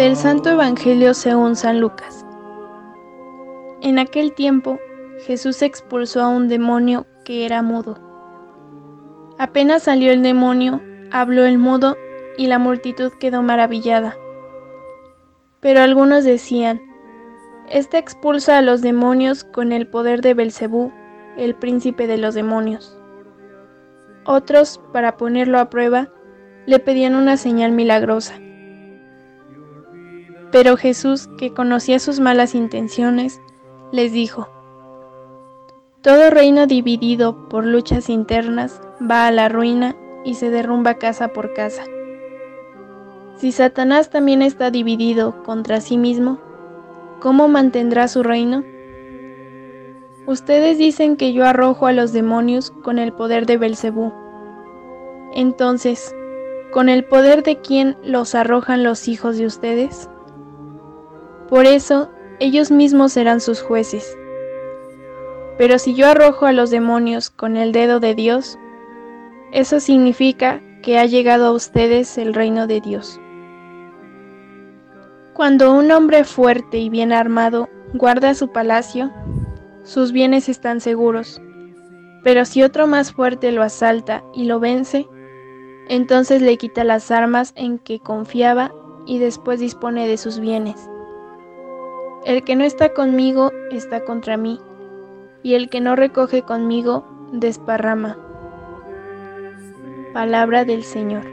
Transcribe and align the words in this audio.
Del 0.00 0.16
Santo 0.16 0.48
Evangelio 0.48 1.12
según 1.12 1.56
San 1.56 1.78
Lucas. 1.78 2.24
En 3.82 3.98
aquel 3.98 4.32
tiempo, 4.32 4.78
Jesús 5.26 5.60
expulsó 5.60 6.22
a 6.22 6.28
un 6.28 6.48
demonio 6.48 7.06
que 7.22 7.44
era 7.44 7.60
mudo. 7.60 7.98
Apenas 9.36 9.82
salió 9.82 10.10
el 10.10 10.22
demonio, 10.22 10.80
habló 11.10 11.44
el 11.44 11.58
mudo 11.58 11.98
y 12.38 12.46
la 12.46 12.58
multitud 12.58 13.12
quedó 13.20 13.42
maravillada. 13.42 14.16
Pero 15.60 15.80
algunos 15.80 16.24
decían, 16.24 16.80
Este 17.68 17.98
expulsa 17.98 18.56
a 18.56 18.62
los 18.62 18.80
demonios 18.80 19.44
con 19.44 19.70
el 19.70 19.86
poder 19.86 20.22
de 20.22 20.32
Belcebú, 20.32 20.92
el 21.36 21.54
príncipe 21.54 22.06
de 22.06 22.16
los 22.16 22.34
demonios. 22.34 22.98
Otros, 24.24 24.80
para 24.94 25.18
ponerlo 25.18 25.58
a 25.58 25.68
prueba, 25.68 26.08
le 26.64 26.78
pedían 26.78 27.14
una 27.14 27.36
señal 27.36 27.72
milagrosa. 27.72 28.40
Pero 30.52 30.76
Jesús, 30.76 31.28
que 31.38 31.52
conocía 31.52 31.98
sus 31.98 32.20
malas 32.20 32.54
intenciones, 32.54 33.40
les 33.92 34.12
dijo, 34.12 34.48
Todo 36.02 36.30
reino 36.30 36.66
dividido 36.66 37.48
por 37.48 37.64
luchas 37.64 38.08
internas 38.08 38.80
va 39.00 39.26
a 39.26 39.30
la 39.30 39.48
ruina 39.48 39.96
y 40.24 40.34
se 40.34 40.50
derrumba 40.50 40.94
casa 40.94 41.28
por 41.28 41.54
casa. 41.54 41.84
Si 43.36 43.52
Satanás 43.52 44.10
también 44.10 44.42
está 44.42 44.70
dividido 44.70 45.42
contra 45.44 45.80
sí 45.80 45.96
mismo, 45.96 46.38
¿cómo 47.20 47.48
mantendrá 47.48 48.06
su 48.08 48.22
reino? 48.22 48.64
Ustedes 50.26 50.78
dicen 50.78 51.16
que 51.16 51.32
yo 51.32 51.46
arrojo 51.46 51.86
a 51.86 51.92
los 51.92 52.12
demonios 52.12 52.70
con 52.70 52.98
el 52.98 53.12
poder 53.12 53.46
de 53.46 53.56
Belcebú. 53.56 54.12
Entonces, 55.32 56.14
¿con 56.70 56.88
el 56.88 57.04
poder 57.04 57.42
de 57.42 57.60
quién 57.60 57.96
los 58.04 58.34
arrojan 58.34 58.82
los 58.82 59.08
hijos 59.08 59.38
de 59.38 59.46
ustedes? 59.46 60.10
Por 61.50 61.66
eso, 61.66 62.10
ellos 62.38 62.70
mismos 62.70 63.12
serán 63.12 63.40
sus 63.40 63.60
jueces. 63.60 64.16
Pero 65.58 65.78
si 65.78 65.94
yo 65.94 66.06
arrojo 66.06 66.46
a 66.46 66.52
los 66.52 66.70
demonios 66.70 67.28
con 67.28 67.56
el 67.56 67.72
dedo 67.72 68.00
de 68.00 68.14
Dios, 68.14 68.58
eso 69.52 69.80
significa 69.80 70.62
que 70.82 70.98
ha 70.98 71.04
llegado 71.04 71.46
a 71.46 71.52
ustedes 71.52 72.16
el 72.18 72.34
reino 72.34 72.66
de 72.66 72.80
Dios. 72.80 73.20
Cuando 75.34 75.74
un 75.74 75.90
hombre 75.90 76.24
fuerte 76.24 76.78
y 76.78 76.88
bien 76.88 77.12
armado 77.12 77.68
guarda 77.94 78.34
su 78.34 78.52
palacio, 78.52 79.10
sus 79.84 80.12
bienes 80.12 80.48
están 80.48 80.80
seguros. 80.80 81.40
Pero 82.22 82.44
si 82.44 82.62
otro 82.62 82.86
más 82.86 83.12
fuerte 83.12 83.50
lo 83.50 83.62
asalta 83.62 84.22
y 84.34 84.44
lo 84.44 84.60
vence, 84.60 85.08
entonces 85.88 86.42
le 86.42 86.56
quita 86.58 86.84
las 86.84 87.10
armas 87.10 87.52
en 87.56 87.78
que 87.78 87.98
confiaba 88.00 88.72
y 89.06 89.18
después 89.18 89.60
dispone 89.60 90.06
de 90.06 90.16
sus 90.16 90.38
bienes. 90.38 90.89
El 92.24 92.44
que 92.44 92.54
no 92.54 92.64
está 92.64 92.92
conmigo 92.92 93.50
está 93.70 94.04
contra 94.04 94.36
mí, 94.36 94.60
y 95.42 95.54
el 95.54 95.70
que 95.70 95.80
no 95.80 95.96
recoge 95.96 96.42
conmigo 96.42 97.06
desparrama. 97.32 98.18
Palabra 100.12 100.66
del 100.66 100.84
Señor. 100.84 101.24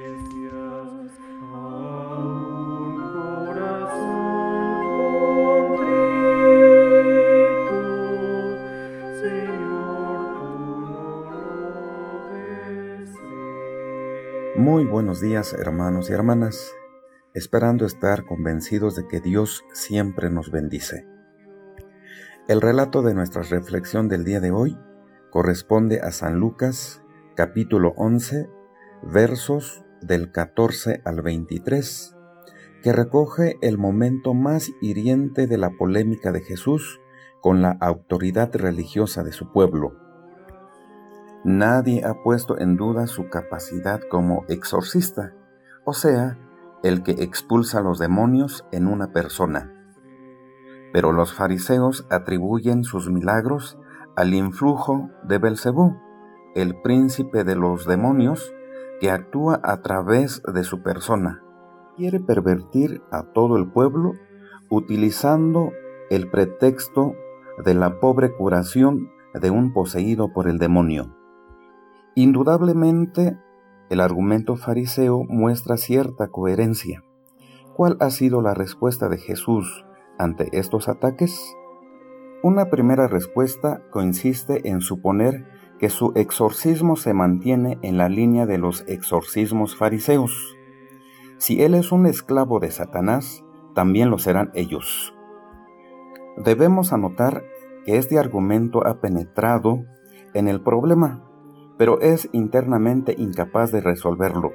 Muy 14.55 14.85
buenos 14.85 15.19
días 15.19 15.53
hermanos 15.53 16.09
y 16.09 16.13
hermanas, 16.13 16.76
esperando 17.37 17.85
estar 17.85 18.25
convencidos 18.25 18.95
de 18.95 19.07
que 19.07 19.21
Dios 19.21 19.63
siempre 19.71 20.31
nos 20.31 20.49
bendice. 20.49 21.07
El 22.47 22.61
relato 22.61 23.03
de 23.03 23.13
nuestra 23.13 23.43
reflexión 23.43 24.07
del 24.07 24.23
día 24.23 24.39
de 24.39 24.49
hoy 24.49 24.75
corresponde 25.29 26.01
a 26.01 26.11
San 26.11 26.39
Lucas 26.39 27.03
capítulo 27.35 27.93
11 27.95 28.49
versos 29.03 29.85
del 30.01 30.31
14 30.31 31.03
al 31.05 31.21
23, 31.21 32.15
que 32.81 32.91
recoge 32.91 33.59
el 33.61 33.77
momento 33.77 34.33
más 34.33 34.71
hiriente 34.81 35.45
de 35.45 35.59
la 35.59 35.69
polémica 35.69 36.31
de 36.31 36.41
Jesús 36.41 36.99
con 37.39 37.61
la 37.61 37.77
autoridad 37.79 38.49
religiosa 38.55 39.23
de 39.23 39.31
su 39.31 39.51
pueblo. 39.51 39.93
Nadie 41.43 42.03
ha 42.03 42.15
puesto 42.23 42.57
en 42.57 42.77
duda 42.77 43.05
su 43.05 43.29
capacidad 43.29 44.01
como 44.09 44.43
exorcista, 44.47 45.35
o 45.85 45.93
sea, 45.93 46.39
el 46.83 47.03
que 47.03 47.11
expulsa 47.11 47.81
los 47.81 47.99
demonios 47.99 48.65
en 48.71 48.87
una 48.87 49.11
persona. 49.11 49.73
Pero 50.93 51.11
los 51.11 51.33
fariseos 51.33 52.07
atribuyen 52.09 52.83
sus 52.83 53.09
milagros 53.09 53.77
al 54.15 54.33
influjo 54.33 55.09
de 55.23 55.37
Belcebú, 55.37 55.97
el 56.55 56.81
príncipe 56.81 57.43
de 57.43 57.55
los 57.55 57.85
demonios, 57.85 58.53
que 58.99 59.11
actúa 59.11 59.59
a 59.63 59.81
través 59.81 60.41
de 60.53 60.63
su 60.63 60.81
persona. 60.81 61.43
Quiere 61.95 62.19
pervertir 62.19 63.01
a 63.11 63.23
todo 63.23 63.57
el 63.57 63.71
pueblo 63.71 64.13
utilizando 64.69 65.71
el 66.09 66.29
pretexto 66.29 67.13
de 67.63 67.73
la 67.73 67.99
pobre 67.99 68.33
curación 68.35 69.09
de 69.33 69.49
un 69.51 69.73
poseído 69.73 70.33
por 70.33 70.47
el 70.47 70.57
demonio. 70.57 71.15
Indudablemente, 72.15 73.37
el 73.89 74.01
argumento 74.01 74.55
fariseo 74.55 75.23
muestra 75.23 75.77
cierta 75.77 76.27
coherencia. 76.27 77.03
¿Cuál 77.75 77.97
ha 77.99 78.09
sido 78.09 78.41
la 78.41 78.53
respuesta 78.53 79.07
de 79.09 79.17
Jesús 79.17 79.85
ante 80.17 80.49
estos 80.57 80.89
ataques? 80.89 81.55
Una 82.43 82.69
primera 82.69 83.07
respuesta 83.07 83.81
consiste 83.91 84.69
en 84.69 84.81
suponer 84.81 85.45
que 85.79 85.89
su 85.89 86.11
exorcismo 86.15 86.95
se 86.95 87.13
mantiene 87.13 87.77
en 87.81 87.97
la 87.97 88.09
línea 88.09 88.45
de 88.45 88.57
los 88.57 88.83
exorcismos 88.87 89.75
fariseos. 89.75 90.55
Si 91.37 91.61
él 91.61 91.75
es 91.75 91.91
un 91.91 92.05
esclavo 92.05 92.59
de 92.59 92.71
Satanás, 92.71 93.43
también 93.75 94.09
lo 94.09 94.17
serán 94.17 94.51
ellos. 94.55 95.13
Debemos 96.37 96.93
anotar 96.93 97.43
que 97.85 97.97
este 97.97 98.19
argumento 98.19 98.85
ha 98.85 98.99
penetrado 99.01 99.85
en 100.33 100.47
el 100.47 100.61
problema, 100.61 101.23
pero 101.77 102.01
es 102.01 102.29
internamente 102.31 103.15
incapaz 103.17 103.71
de 103.71 103.81
resolverlo. 103.81 104.51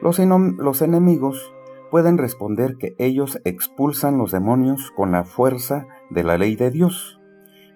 Los, 0.00 0.18
los 0.18 0.82
enemigos 0.82 1.52
pueden 1.90 2.18
responder 2.18 2.76
que 2.76 2.94
ellos 2.98 3.40
expulsan 3.44 4.18
los 4.18 4.32
demonios 4.32 4.90
con 4.96 5.12
la 5.12 5.24
fuerza 5.24 5.86
de 6.10 6.24
la 6.24 6.38
ley 6.38 6.56
de 6.56 6.70
Dios, 6.70 7.20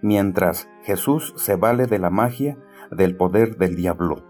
mientras 0.02 0.68
Jesús 0.82 1.32
se 1.36 1.56
vale 1.56 1.86
de 1.86 1.98
la 1.98 2.10
magia 2.10 2.58
del 2.90 3.16
poder 3.16 3.56
del 3.56 3.76
diablo. 3.76 4.24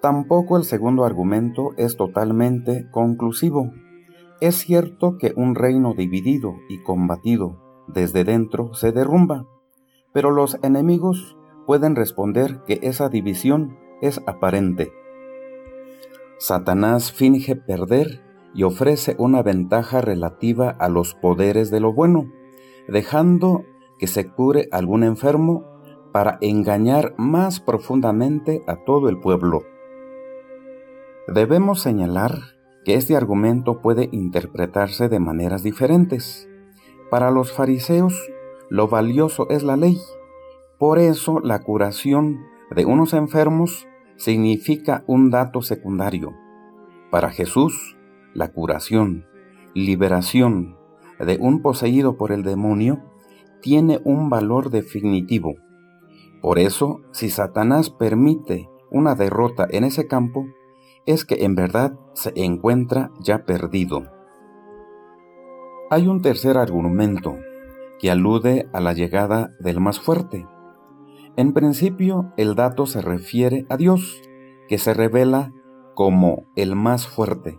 Tampoco 0.00 0.56
el 0.56 0.64
segundo 0.64 1.04
argumento 1.04 1.70
es 1.76 1.96
totalmente 1.96 2.90
conclusivo. 2.90 3.72
Es 4.40 4.56
cierto 4.56 5.16
que 5.16 5.32
un 5.34 5.54
reino 5.54 5.94
dividido 5.94 6.56
y 6.68 6.82
combatido 6.82 7.84
desde 7.88 8.24
dentro 8.24 8.74
se 8.74 8.92
derrumba, 8.92 9.46
pero 10.12 10.30
los 10.30 10.58
enemigos 10.62 11.36
pueden 11.66 11.96
responder 11.96 12.62
que 12.66 12.80
esa 12.82 13.08
división 13.08 13.78
es 14.00 14.20
aparente. 14.26 14.92
Satanás 16.38 17.12
finge 17.12 17.56
perder 17.56 18.22
y 18.54 18.62
ofrece 18.64 19.16
una 19.18 19.42
ventaja 19.42 20.00
relativa 20.00 20.70
a 20.70 20.88
los 20.88 21.14
poderes 21.14 21.70
de 21.70 21.80
lo 21.80 21.92
bueno, 21.92 22.30
dejando 22.88 23.64
que 23.98 24.06
se 24.06 24.28
cure 24.30 24.68
algún 24.70 25.04
enfermo 25.04 25.64
para 26.12 26.38
engañar 26.40 27.14
más 27.16 27.60
profundamente 27.60 28.62
a 28.66 28.84
todo 28.84 29.08
el 29.08 29.18
pueblo. 29.18 29.62
Debemos 31.26 31.80
señalar 31.80 32.38
que 32.84 32.94
este 32.94 33.16
argumento 33.16 33.80
puede 33.80 34.08
interpretarse 34.12 35.08
de 35.08 35.18
maneras 35.18 35.62
diferentes. 35.62 36.48
Para 37.10 37.30
los 37.30 37.50
fariseos, 37.50 38.14
lo 38.68 38.88
valioso 38.88 39.48
es 39.50 39.62
la 39.62 39.76
ley. 39.76 39.98
Por 40.84 40.98
eso 40.98 41.40
la 41.40 41.62
curación 41.62 42.44
de 42.70 42.84
unos 42.84 43.14
enfermos 43.14 43.88
significa 44.16 45.02
un 45.06 45.30
dato 45.30 45.62
secundario. 45.62 46.34
Para 47.10 47.30
Jesús, 47.30 47.96
la 48.34 48.48
curación, 48.48 49.24
liberación 49.72 50.76
de 51.18 51.38
un 51.40 51.62
poseído 51.62 52.18
por 52.18 52.32
el 52.32 52.42
demonio 52.42 53.02
tiene 53.62 54.02
un 54.04 54.28
valor 54.28 54.68
definitivo. 54.68 55.54
Por 56.42 56.58
eso, 56.58 57.00
si 57.12 57.30
Satanás 57.30 57.88
permite 57.88 58.68
una 58.90 59.14
derrota 59.14 59.66
en 59.70 59.84
ese 59.84 60.06
campo, 60.06 60.44
es 61.06 61.24
que 61.24 61.46
en 61.46 61.54
verdad 61.54 61.98
se 62.12 62.30
encuentra 62.36 63.10
ya 63.20 63.46
perdido. 63.46 64.12
Hay 65.88 66.08
un 66.08 66.20
tercer 66.20 66.58
argumento 66.58 67.38
que 67.98 68.10
alude 68.10 68.68
a 68.74 68.80
la 68.80 68.92
llegada 68.92 69.54
del 69.60 69.80
más 69.80 69.98
fuerte. 69.98 70.46
En 71.36 71.52
principio, 71.52 72.32
el 72.36 72.54
dato 72.54 72.86
se 72.86 73.02
refiere 73.02 73.66
a 73.68 73.76
Dios, 73.76 74.22
que 74.68 74.78
se 74.78 74.94
revela 74.94 75.52
como 75.94 76.44
el 76.54 76.76
más 76.76 77.08
fuerte, 77.08 77.58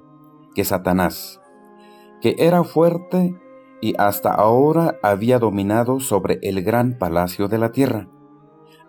que 0.53 0.63
Satanás, 0.63 1.41
que 2.21 2.35
era 2.37 2.63
fuerte 2.63 3.35
y 3.81 3.93
hasta 3.97 4.33
ahora 4.33 4.97
había 5.03 5.39
dominado 5.39 5.99
sobre 5.99 6.39
el 6.41 6.63
gran 6.63 6.97
palacio 6.97 7.49
de 7.49 7.57
la 7.57 7.71
tierra. 7.73 8.09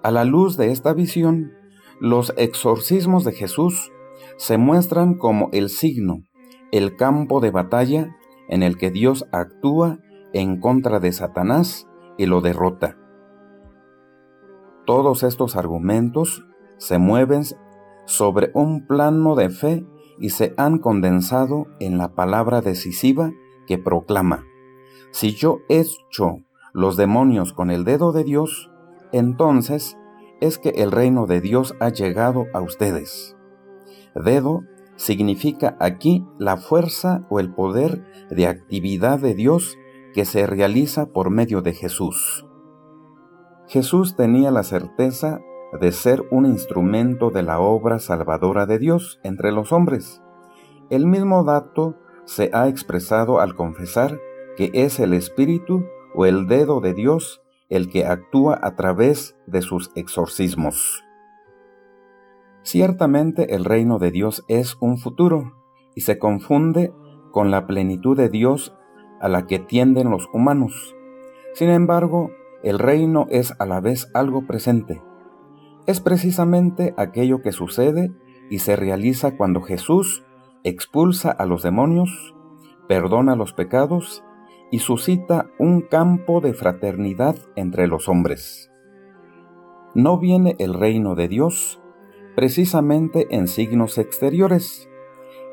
A 0.04 0.12
la 0.12 0.24
luz 0.24 0.56
de 0.56 0.70
esta 0.70 0.92
visión, 0.92 1.52
los 2.00 2.32
exorcismos 2.36 3.24
de 3.24 3.32
Jesús 3.32 3.90
se 4.36 4.56
muestran 4.56 5.14
como 5.14 5.48
el 5.52 5.68
signo, 5.68 6.22
el 6.70 6.94
campo 6.94 7.40
de 7.40 7.50
batalla 7.50 8.16
en 8.48 8.62
el 8.62 8.76
que 8.76 8.92
Dios 8.92 9.26
actúa 9.32 9.98
en 10.32 10.60
contra 10.60 11.00
de 11.00 11.12
Satanás 11.12 11.88
y 12.16 12.26
lo 12.26 12.40
derrota. 12.40 12.96
Todos 14.86 15.24
estos 15.24 15.56
argumentos 15.56 16.46
se 16.78 16.98
mueven 16.98 17.42
sobre 18.04 18.52
un 18.54 18.86
plano 18.86 19.34
de 19.34 19.50
fe 19.50 19.84
y 20.18 20.30
se 20.30 20.54
han 20.56 20.78
condensado 20.78 21.66
en 21.80 21.98
la 21.98 22.14
palabra 22.14 22.60
decisiva 22.60 23.32
que 23.66 23.78
proclama, 23.78 24.46
si 25.10 25.32
yo 25.32 25.58
echo 25.68 26.38
los 26.72 26.96
demonios 26.96 27.52
con 27.52 27.70
el 27.70 27.84
dedo 27.84 28.12
de 28.12 28.22
Dios, 28.22 28.70
entonces 29.12 29.98
es 30.40 30.58
que 30.58 30.68
el 30.68 30.92
reino 30.92 31.26
de 31.26 31.40
Dios 31.40 31.74
ha 31.80 31.88
llegado 31.88 32.46
a 32.54 32.60
ustedes. 32.60 33.36
Dedo 34.14 34.62
significa 34.94 35.76
aquí 35.80 36.24
la 36.38 36.56
fuerza 36.56 37.26
o 37.28 37.40
el 37.40 37.52
poder 37.52 38.04
de 38.30 38.46
actividad 38.46 39.18
de 39.18 39.34
Dios 39.34 39.76
que 40.14 40.24
se 40.24 40.46
realiza 40.46 41.06
por 41.06 41.30
medio 41.30 41.60
de 41.60 41.72
Jesús. 41.72 42.45
Jesús 43.68 44.14
tenía 44.16 44.50
la 44.50 44.62
certeza 44.62 45.40
de 45.80 45.92
ser 45.92 46.24
un 46.30 46.46
instrumento 46.46 47.30
de 47.30 47.42
la 47.42 47.58
obra 47.58 47.98
salvadora 47.98 48.66
de 48.66 48.78
Dios 48.78 49.20
entre 49.24 49.50
los 49.50 49.72
hombres. 49.72 50.22
El 50.88 51.06
mismo 51.06 51.42
dato 51.42 51.96
se 52.24 52.50
ha 52.52 52.68
expresado 52.68 53.40
al 53.40 53.54
confesar 53.56 54.20
que 54.56 54.70
es 54.72 55.00
el 55.00 55.12
Espíritu 55.12 55.84
o 56.14 56.26
el 56.26 56.46
dedo 56.46 56.80
de 56.80 56.94
Dios 56.94 57.42
el 57.68 57.90
que 57.90 58.06
actúa 58.06 58.58
a 58.62 58.76
través 58.76 59.36
de 59.46 59.60
sus 59.62 59.90
exorcismos. 59.96 61.04
Ciertamente 62.62 63.54
el 63.54 63.64
reino 63.64 63.98
de 63.98 64.10
Dios 64.10 64.44
es 64.48 64.76
un 64.80 64.98
futuro 64.98 65.52
y 65.94 66.02
se 66.02 66.18
confunde 66.18 66.92
con 67.32 67.50
la 67.50 67.66
plenitud 67.66 68.16
de 68.16 68.28
Dios 68.28 68.76
a 69.20 69.28
la 69.28 69.46
que 69.46 69.58
tienden 69.58 70.10
los 70.10 70.28
humanos. 70.32 70.94
Sin 71.54 71.70
embargo, 71.70 72.30
el 72.66 72.80
reino 72.80 73.28
es 73.30 73.54
a 73.60 73.64
la 73.64 73.80
vez 73.80 74.10
algo 74.12 74.44
presente, 74.44 75.00
es 75.86 76.00
precisamente 76.00 76.94
aquello 76.96 77.40
que 77.40 77.52
sucede 77.52 78.10
y 78.50 78.58
se 78.58 78.74
realiza 78.74 79.36
cuando 79.36 79.60
Jesús 79.62 80.24
expulsa 80.64 81.30
a 81.30 81.46
los 81.46 81.62
demonios, 81.62 82.34
perdona 82.88 83.36
los 83.36 83.52
pecados 83.52 84.24
y 84.72 84.80
suscita 84.80 85.46
un 85.60 85.80
campo 85.80 86.40
de 86.40 86.54
fraternidad 86.54 87.36
entre 87.54 87.86
los 87.86 88.08
hombres. 88.08 88.68
No 89.94 90.18
viene 90.18 90.56
el 90.58 90.74
reino 90.74 91.14
de 91.14 91.28
Dios 91.28 91.80
precisamente 92.34 93.28
en 93.30 93.46
signos 93.46 93.96
exteriores, 93.96 94.90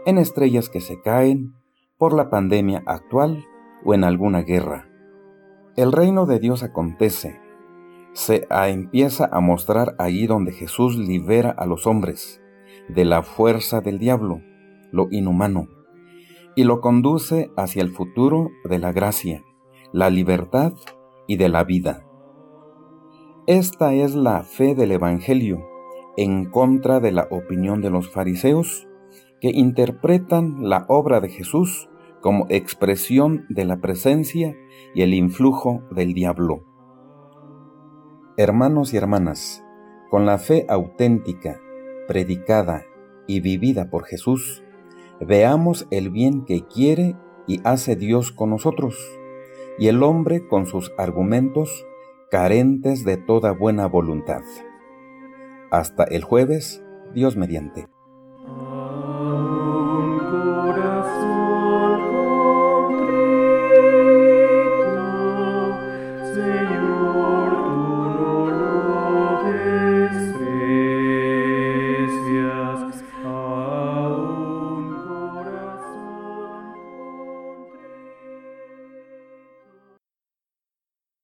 en 0.07 0.17
estrellas 0.17 0.67
que 0.67 0.81
se 0.81 0.99
caen 0.99 1.53
por 1.99 2.11
la 2.13 2.31
pandemia 2.31 2.81
actual 2.87 3.45
o 3.85 3.93
en 3.93 4.03
alguna 4.03 4.41
guerra. 4.41 4.89
El 5.75 5.91
reino 5.91 6.27
de 6.27 6.39
Dios 6.39 6.61
acontece 6.61 7.41
se 8.13 8.45
empieza 8.51 9.27
a 9.31 9.39
mostrar 9.39 9.95
allí 9.97 10.27
donde 10.27 10.51
Jesús 10.51 10.95
libera 10.97 11.49
a 11.49 11.65
los 11.65 11.87
hombres 11.87 12.43
de 12.89 13.05
la 13.05 13.23
fuerza 13.23 13.81
del 13.81 13.97
diablo, 13.97 14.41
lo 14.91 15.07
inhumano, 15.09 15.67
y 16.55 16.63
lo 16.63 16.79
conduce 16.79 17.51
hacia 17.57 17.81
el 17.81 17.89
futuro 17.89 18.51
de 18.69 18.77
la 18.77 18.91
gracia, 18.91 19.43
la 19.91 20.11
libertad 20.11 20.73
y 21.25 21.37
de 21.37 21.49
la 21.49 21.63
vida. 21.63 22.05
Esta 23.47 23.95
es 23.95 24.13
la 24.13 24.43
fe 24.43 24.75
del 24.75 24.91
Evangelio 24.91 25.65
en 26.17 26.45
contra 26.45 26.99
de 26.99 27.11
la 27.11 27.27
opinión 27.31 27.81
de 27.81 27.89
los 27.89 28.11
fariseos 28.11 28.87
que 29.41 29.49
interpretan 29.49 30.69
la 30.69 30.85
obra 30.87 31.19
de 31.19 31.29
Jesús 31.29 31.89
como 32.23 32.47
expresión 32.47 33.45
de 33.49 33.65
la 33.65 33.81
presencia 33.81 34.55
y 34.95 35.01
el 35.01 35.13
influjo 35.13 35.83
del 35.91 36.13
diablo. 36.13 36.63
Hermanos 38.37 38.93
y 38.93 38.97
hermanas, 38.97 39.61
con 40.09 40.25
la 40.25 40.37
fe 40.37 40.65
auténtica, 40.69 41.59
predicada 42.07 42.85
y 43.27 43.41
vivida 43.41 43.89
por 43.89 44.05
Jesús, 44.05 44.63
veamos 45.19 45.85
el 45.91 46.11
bien 46.11 46.45
que 46.45 46.65
quiere 46.65 47.17
y 47.45 47.59
hace 47.65 47.97
Dios 47.97 48.31
con 48.31 48.51
nosotros, 48.51 48.97
y 49.77 49.89
el 49.89 50.01
hombre 50.01 50.47
con 50.47 50.65
sus 50.65 50.93
argumentos 50.97 51.85
carentes 52.31 53.03
de 53.03 53.17
toda 53.17 53.51
buena 53.51 53.85
voluntad. 53.87 54.43
Hasta 55.71 56.05
el 56.05 56.23
jueves, 56.23 56.81
Dios 57.13 57.35
mediante. 57.35 57.92
Señor. 66.33 66.72